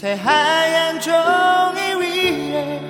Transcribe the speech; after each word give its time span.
새하얀 0.00 0.98
종이 0.98 1.78
위에 2.00 2.80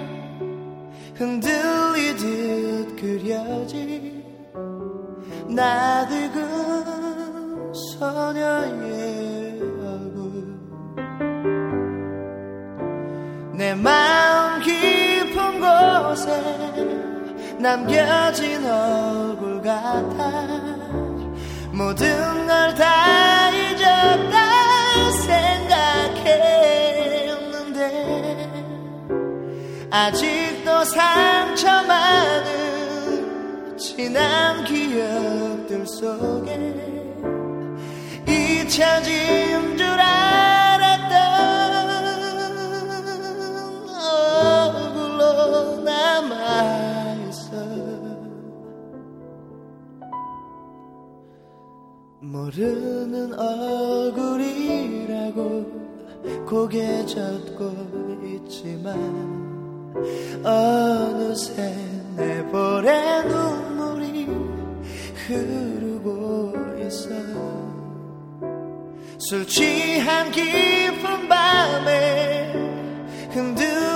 흔들리듯 1.16 2.95
그려진 2.95 4.23
나득은 5.48 6.45
소녀의 7.74 9.60
얼굴. 9.82 10.56
내 13.54 13.74
마음 13.74 14.62
깊은 14.62 15.60
곳에 15.60 16.30
남겨진 17.59 18.65
얼굴 18.65 19.60
같아 19.62 20.46
모든 21.73 22.46
걸다 22.46 23.09
잊었다 23.09 23.09
아직도 30.10 30.84
상처 30.87 31.84
많은 31.84 33.78
지난 33.78 34.64
기억들 34.64 35.87
속에 35.87 36.74
잊혀진 38.26 39.76
줄 39.76 39.87
알았던 39.87 41.15
얼굴로 44.82 45.82
남아있어. 45.85 47.51
모르는 52.18 53.38
얼굴이라고 53.38 54.66
고개 56.48 57.07
젓고 57.07 58.18
있지만 58.24 59.40
어느새 60.45 61.74
내 62.16 62.45
볼에 62.46 63.23
눈물이 63.23 64.26
흐르고 65.26 66.54
있어. 66.87 67.09
술 69.19 69.47
취한 69.47 70.31
깊은 70.31 71.28
밤에 71.28 72.53
흔들 73.31 73.90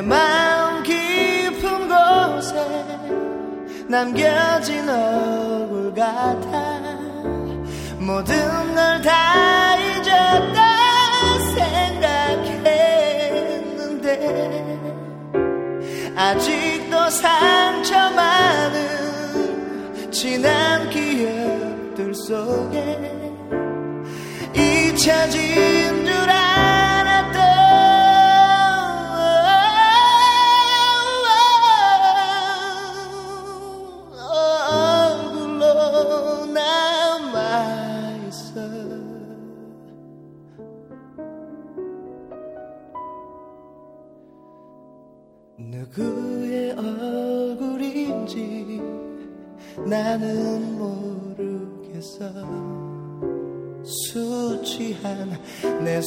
내 0.00 0.06
마음 0.06 0.82
깊은 0.82 1.86
곳에 1.86 2.54
남겨진 3.86 4.88
얼굴 4.88 5.92
같아. 5.94 6.80
모든 7.98 8.34
걸 8.74 9.02
다 9.02 9.76
잊었다 9.76 11.38
생각했는데 11.54 14.08
아직도 16.16 17.10
상처 17.10 18.08
많은 18.10 20.10
지난 20.10 20.88
기억들 20.88 22.14
속에 22.14 23.12
잊혀진 24.54 25.79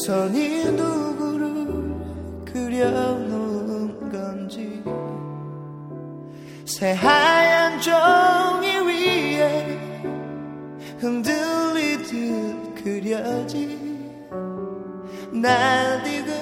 내 0.03 0.05
손이 0.05 0.65
누구를 0.65 2.43
그려놓은 2.43 4.11
건지. 4.11 4.83
새하얀 6.65 7.79
종이 7.79 8.67
위에 8.79 9.79
흔들리듯 10.99 12.75
그려진 12.83 14.19
낯익은 15.31 16.33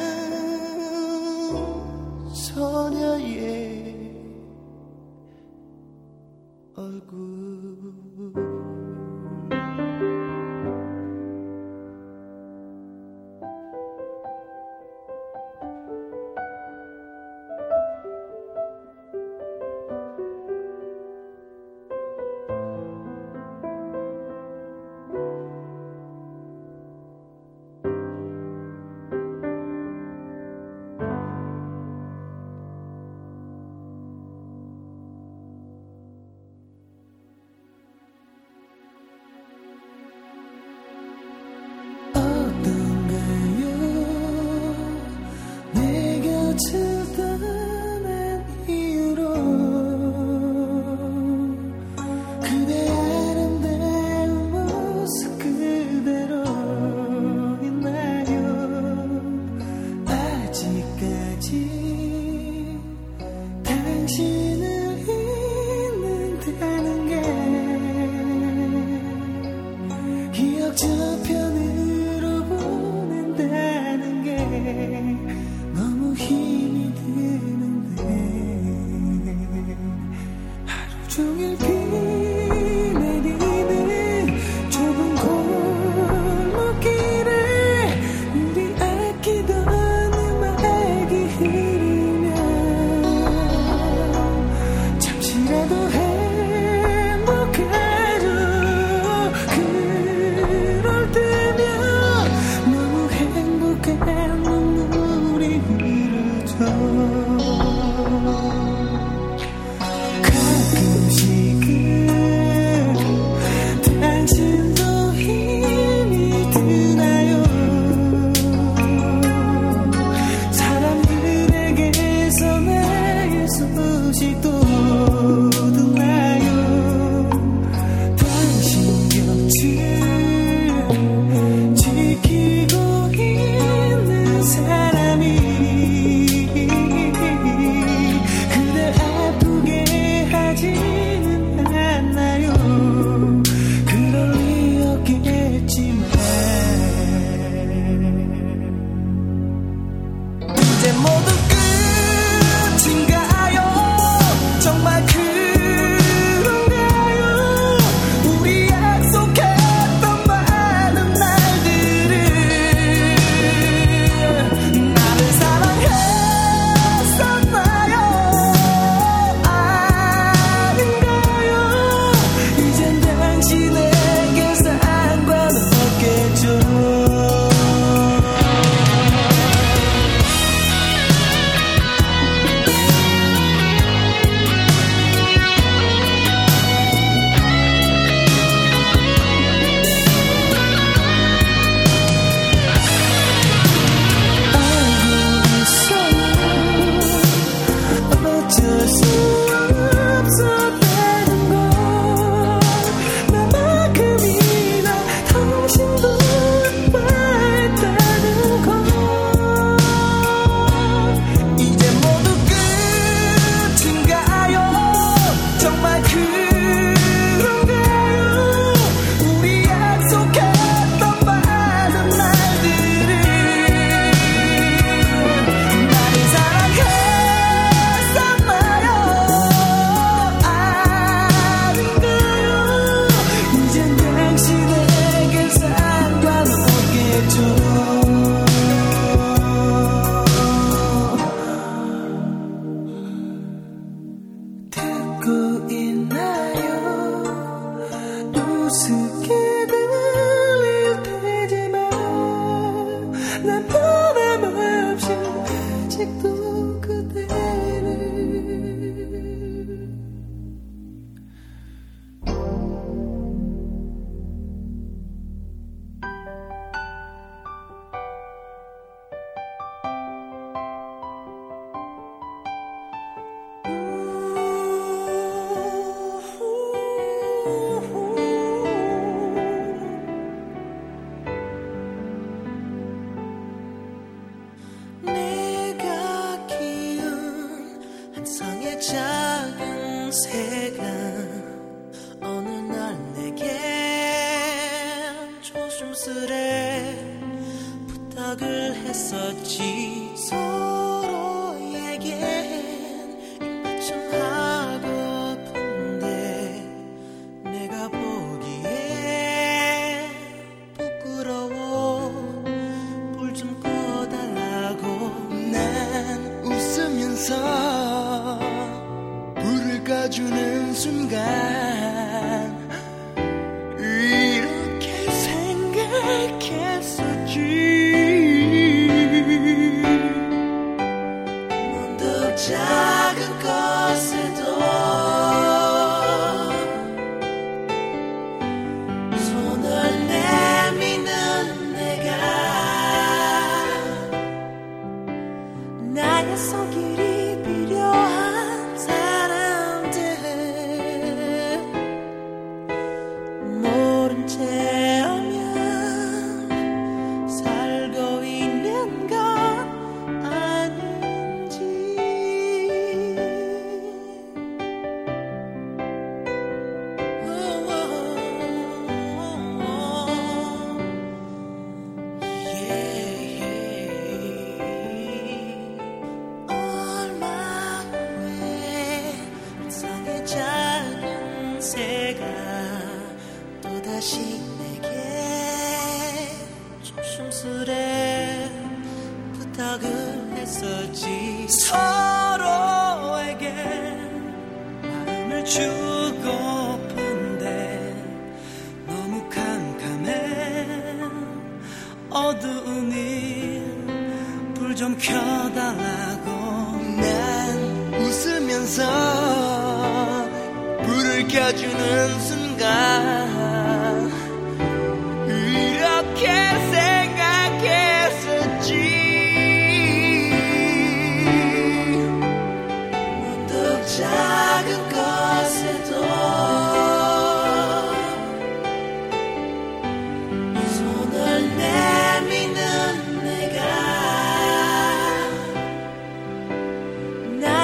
소녀의 2.34 3.96
얼굴 6.76 8.51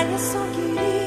나의 0.08 0.20
손 0.20 1.07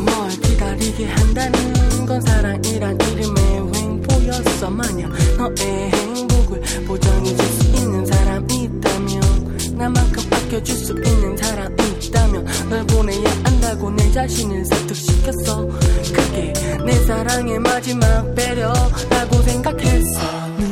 뭘 0.00 0.28
기다리게 0.28 1.06
한다는 1.06 2.06
건 2.06 2.20
사랑이란 2.22 2.98
이름에 3.00 3.40
횡포였어. 3.74 4.70
마냥 4.70 5.12
너의 5.36 5.90
행복을 5.90 6.60
보장해줄 6.86 7.46
수 7.46 7.66
있는 7.68 8.06
사람 8.06 8.50
있다면 8.50 9.58
나만큼 9.76 10.22
아껴줄 10.32 10.76
수 10.76 10.92
있는 10.92 11.36
사람 11.36 11.74
있다면 11.78 12.46
널 12.68 12.86
보내야 12.86 13.30
한다고 13.44 13.90
내 13.90 14.10
자신을 14.12 14.64
설득시켰어. 14.64 15.68
그게 16.12 16.52
내 16.84 16.92
사랑의 17.04 17.58
마지막 17.58 18.34
배려라고 18.34 19.42
생각했어. 19.42 20.69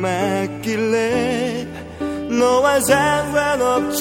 맞길래 0.00 1.66
너와 2.30 2.80
상관없잖니. 2.80 4.00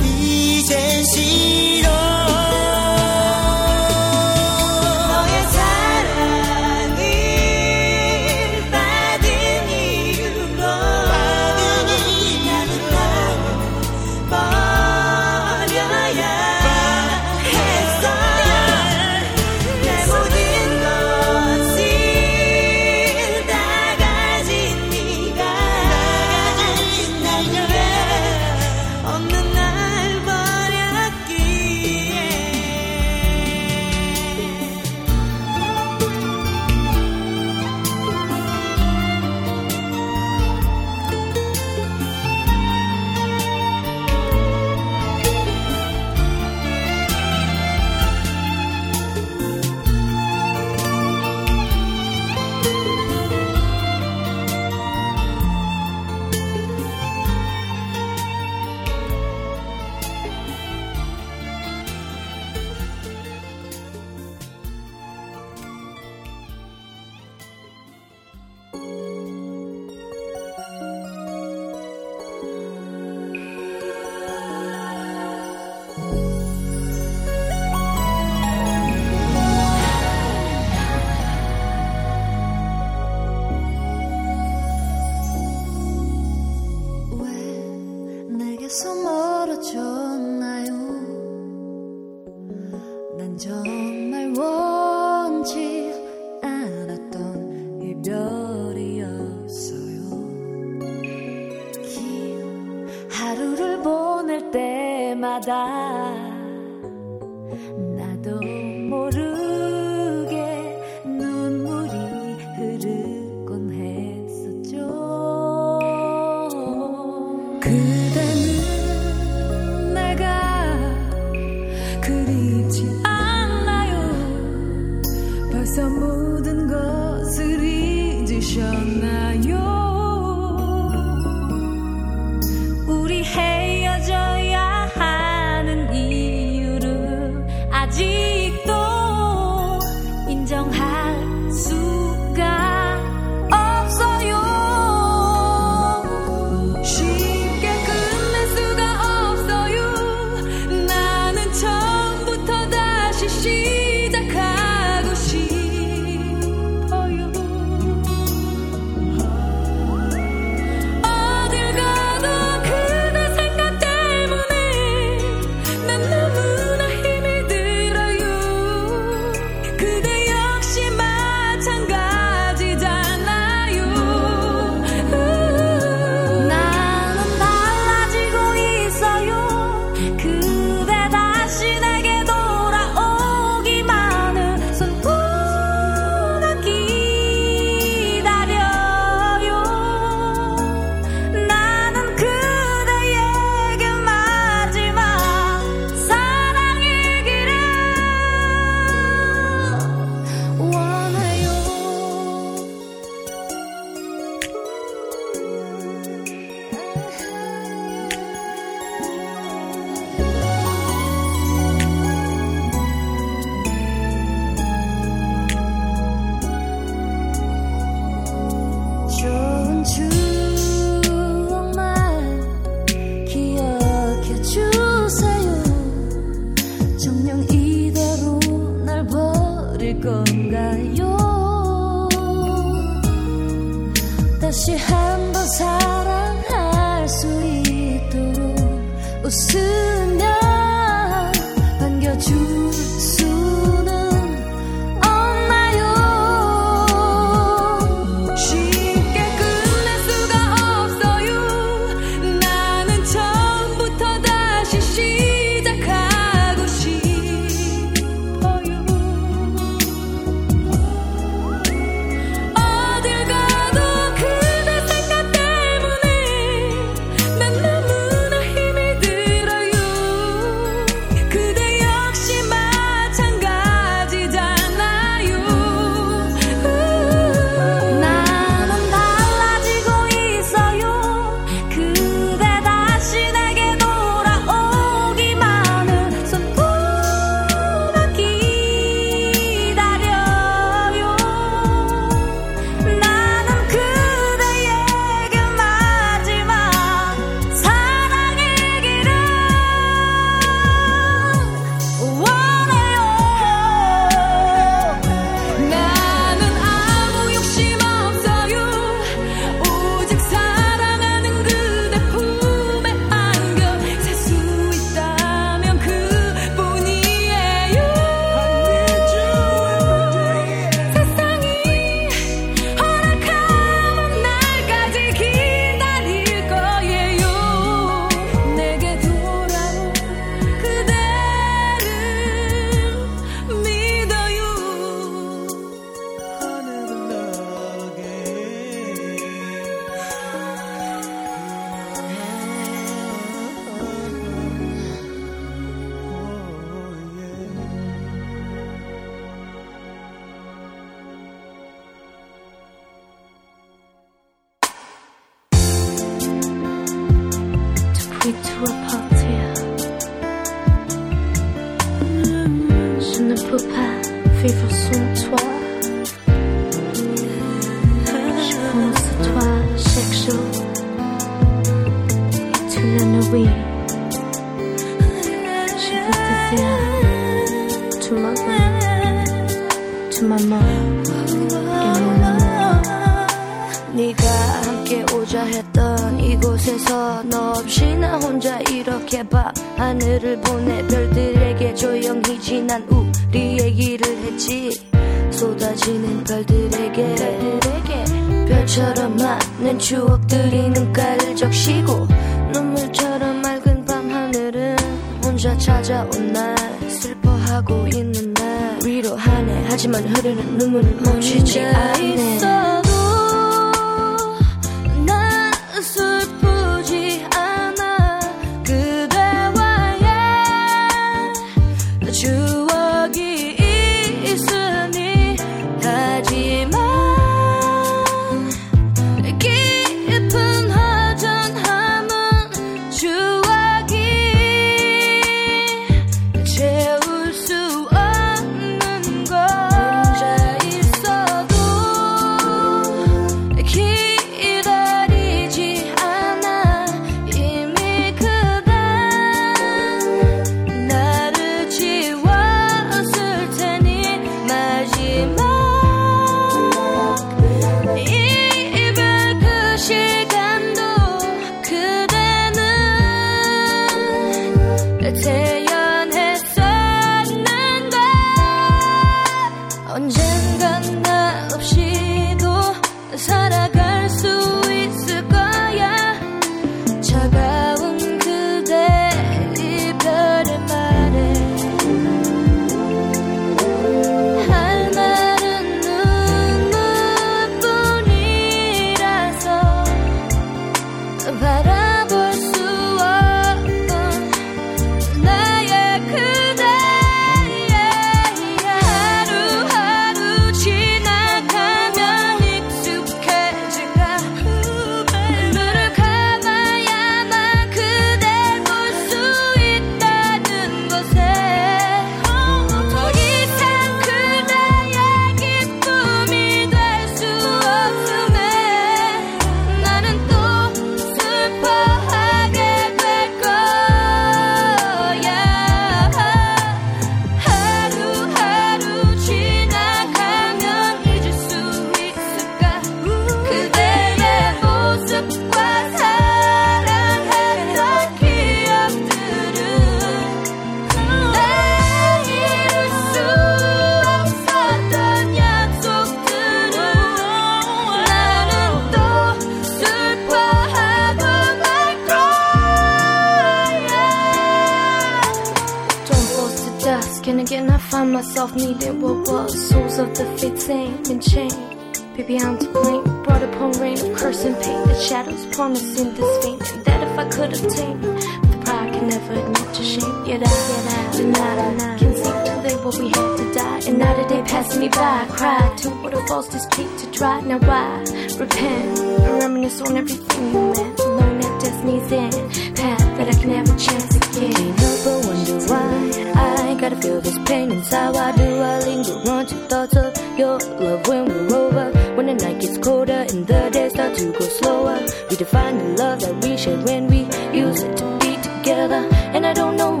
what 572.91 573.01
we 573.01 573.09
had 573.09 573.37
to 573.37 573.53
die. 573.53 573.81
And 573.87 573.97
now 573.97 574.13
the 574.21 574.27
day 574.27 574.41
passing 574.43 574.81
me 574.81 574.89
by. 574.89 575.25
Cried 575.29 575.77
to 575.79 575.89
what 576.01 576.13
a 576.13 576.27
false 576.27 576.47
to 576.47 576.59
to 576.59 577.11
dry. 577.11 577.41
Now 577.41 577.59
I 577.61 577.99
repent 578.37 578.99
and 578.99 579.43
reminisce 579.43 579.81
on 579.81 579.97
everything 579.97 580.53
we 580.53 580.59
went. 580.59 580.99
Alone 580.99 581.37
at 581.37 581.61
destiny's 581.61 582.11
end. 582.11 582.75
Path 582.75 582.99
that 583.17 583.27
I 583.29 583.33
can 583.39 583.49
have 583.51 583.69
a 583.69 583.77
chance 583.77 584.15
again. 584.15 584.51
Can't 584.51 584.79
help 584.79 585.03
but 585.05 585.25
wonder 585.25 585.57
why 585.69 585.91
I 586.35 586.77
gotta 586.79 586.95
feel 586.97 587.21
this 587.21 587.37
pain 587.45 587.71
inside. 587.71 588.13
Why 588.13 588.31
do 588.35 588.43
I 588.43 588.79
linger 588.79 589.31
on 589.31 589.45
to 589.45 589.55
thoughts 589.69 589.95
of 589.95 590.39
your 590.39 590.57
love 590.59 591.07
when 591.07 591.25
we're 591.25 591.55
over? 591.55 591.91
When 592.15 592.25
the 592.25 592.33
night 592.33 592.59
gets 592.59 592.77
colder 592.77 593.25
and 593.29 593.47
the 593.47 593.69
days 593.69 593.91
start 593.93 594.17
to 594.17 594.31
go 594.31 594.45
slower. 594.59 594.99
We 595.29 595.35
define 595.37 595.77
the 595.77 596.03
love 596.03 596.19
that 596.21 596.43
we 596.43 596.57
shared 596.57 596.83
when 596.83 597.07
we 597.07 597.21
used 597.57 597.83
it 597.83 597.97
to 597.97 598.17
be 598.19 598.35
together. 598.41 599.07
And 599.33 599.45
I 599.45 599.53
don't 599.53 599.77
know 599.77 600.00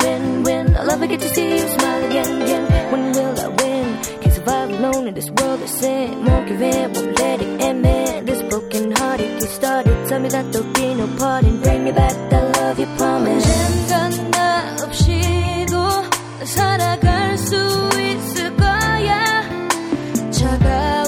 I'll 0.77 0.89
ever 0.91 1.07
get 1.07 1.19
to 1.21 1.29
see 1.29 1.49
you 1.57 1.67
smile 1.67 2.03
again, 2.05 2.41
again. 2.41 2.91
When 2.91 3.11
will 3.11 3.39
I 3.39 3.47
win? 3.47 3.85
Can't 4.21 4.33
survive 4.33 4.69
alone 4.69 5.07
in 5.07 5.13
this 5.13 5.29
world 5.29 5.61
of 5.61 5.69
sin. 5.69 6.25
Won't 6.25 6.47
give 6.47 6.61
in, 6.61 6.93
won't 6.93 7.19
let 7.19 7.41
it 7.41 7.61
end. 7.61 7.81
Man, 7.81 8.25
this 8.25 8.41
broken 8.43 8.91
heart 8.91 9.19
it 9.19 9.39
gets 9.39 9.53
started. 9.53 10.07
Tell 10.07 10.19
me 10.19 10.29
that 10.29 10.51
there'll 10.51 10.73
be 10.73 10.93
no 10.95 11.07
pardon. 11.17 11.61
Bring 11.61 11.83
me 11.83 11.91
back 11.91 12.15
the 12.29 12.39
love 12.57 12.79
you 12.79 12.87
promised. 12.97 13.47
언젠간 13.91 14.31
나 14.31 14.75
없이도 14.83 15.75
살아갈 16.45 17.37
수 17.37 17.55
있을 17.99 18.55
거야. 18.55 19.43
차가 20.31 21.00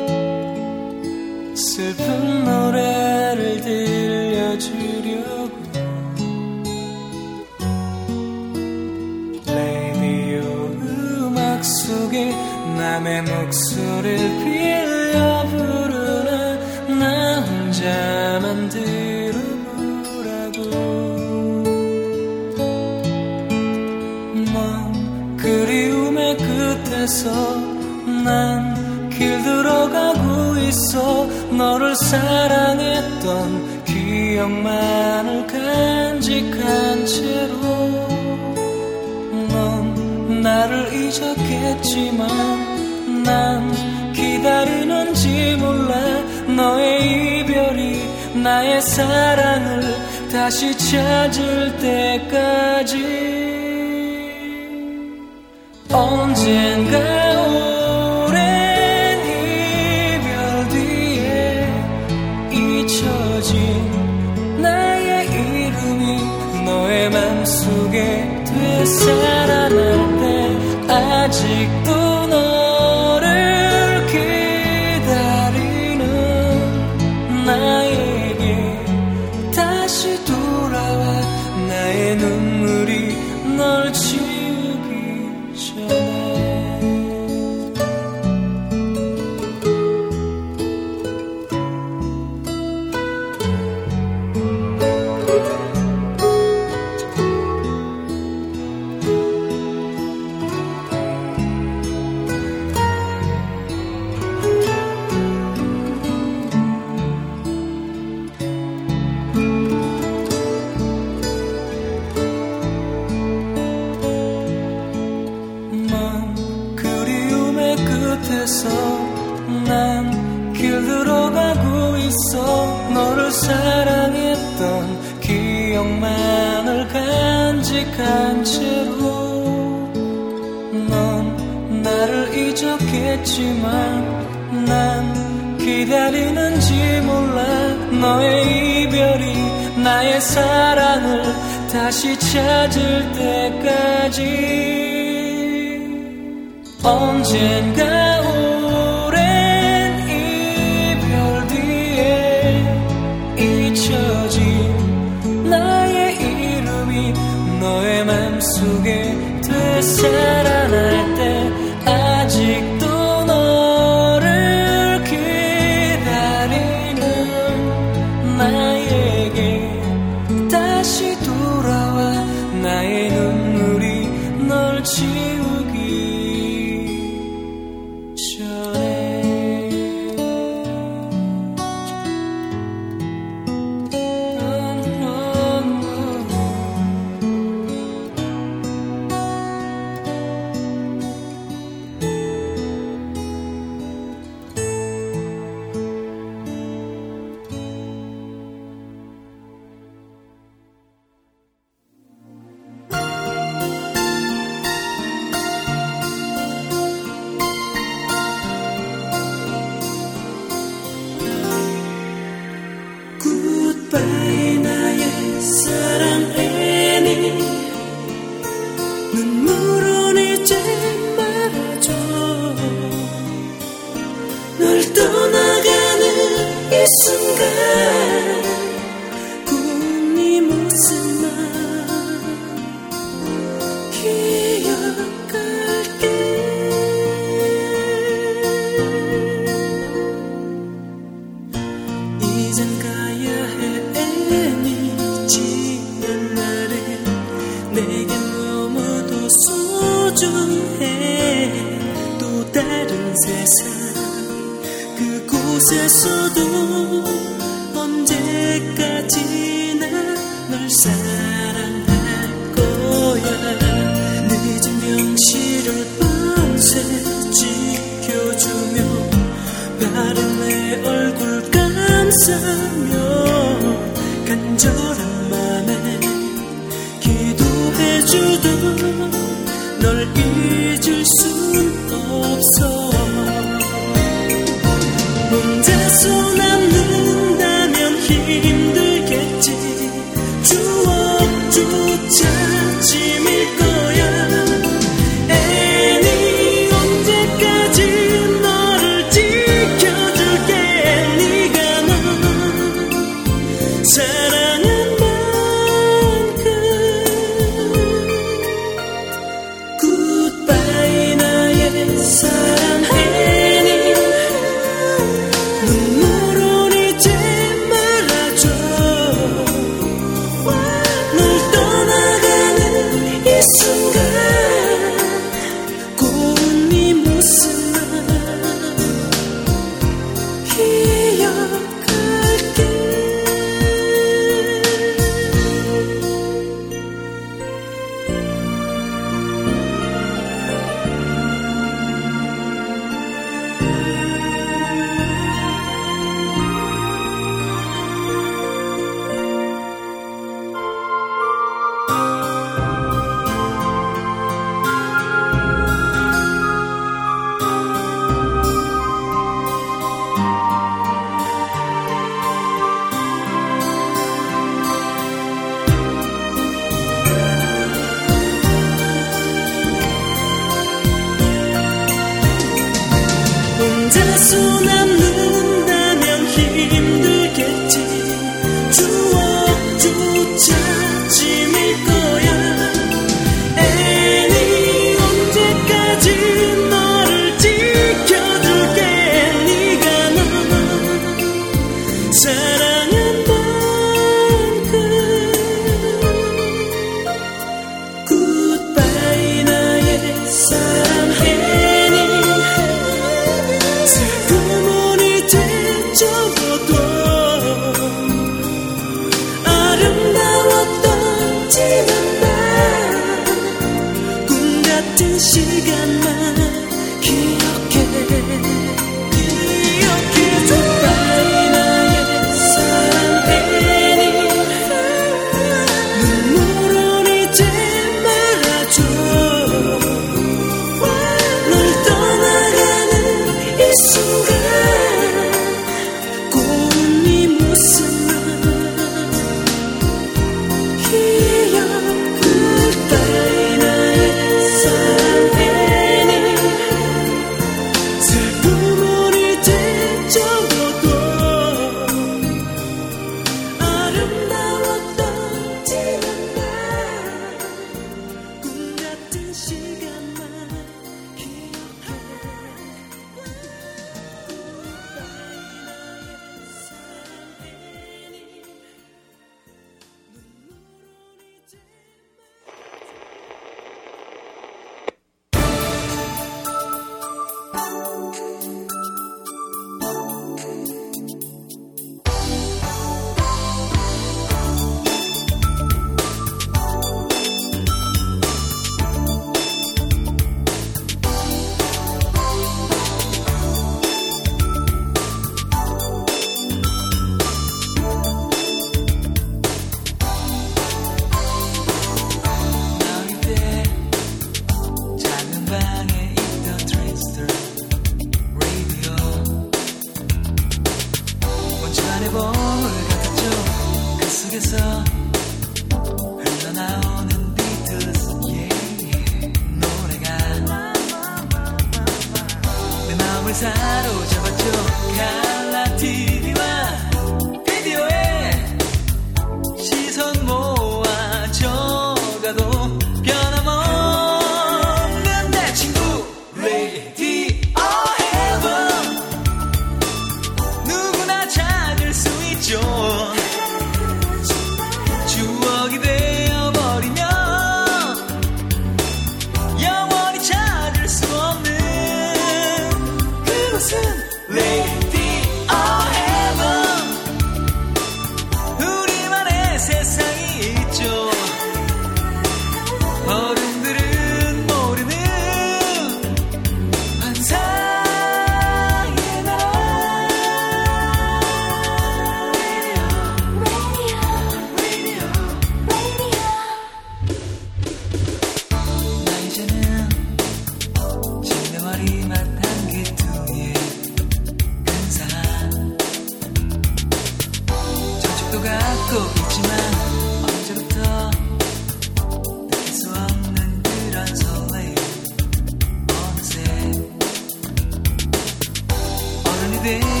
수 599.62 599.68
있어 599.68 600.00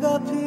내 0.00 0.37